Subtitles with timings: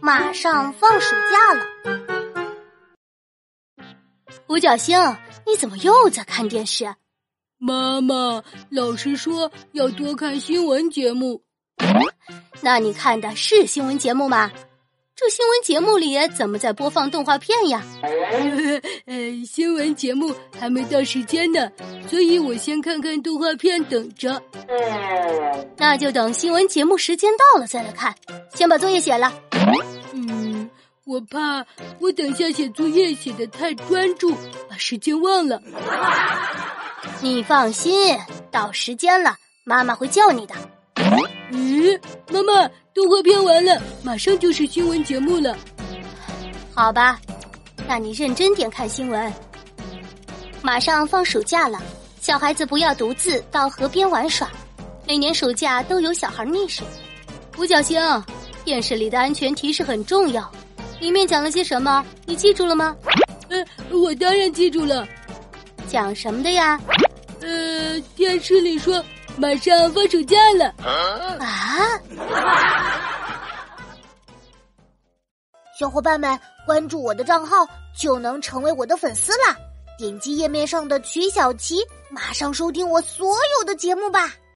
[0.00, 1.66] 马上放暑假了。
[4.48, 4.98] 五角星，
[5.46, 6.94] 你怎么又在看电视？
[7.58, 11.42] 妈妈，老师说要多看新闻节目。
[12.60, 14.50] 那你看的是新闻节目吗？
[15.14, 17.82] 这新闻节目里怎么在播放动画片呀？
[19.06, 21.70] 呃，新闻节目还没到时间呢，
[22.08, 24.42] 所以我先看看动画片，等着。
[25.76, 28.14] 那就等新闻节目时间到了再来看。
[28.54, 29.32] 先把作业写了。
[30.12, 30.68] 嗯，
[31.04, 31.64] 我怕
[31.98, 34.36] 我等下写作业写的太专注，
[34.68, 35.60] 把时间忘了。
[37.20, 38.18] 你放心，
[38.50, 40.54] 到时间了，妈妈会叫你的。
[41.50, 41.98] 咦，
[42.30, 45.56] 妈妈，动画片完了，马上就是新闻节目了。
[46.74, 47.20] 好吧，
[47.86, 49.32] 那你认真点看新闻。
[50.62, 51.80] 马上放暑假了，
[52.20, 54.48] 小孩子不要独自到河边玩耍。
[55.06, 56.86] 每年暑假都有小孩溺水。
[57.58, 58.00] 五角星，
[58.64, 60.50] 电视里的安全提示很重要，
[61.00, 62.04] 里面讲了些什么？
[62.26, 62.96] 你记住了吗？
[63.48, 63.64] 呃，
[63.96, 65.06] 我当然记住了。
[65.88, 66.80] 讲什么的呀？
[67.40, 69.04] 呃，电视里说。
[69.38, 71.98] 马上放暑假了啊！
[75.80, 77.66] 小伙伴们，关注我的账号
[77.98, 79.56] 就能成为我的粉丝啦！
[79.96, 81.78] 点击页面上的曲小琪，
[82.10, 84.30] 马上收听我所有的节目吧。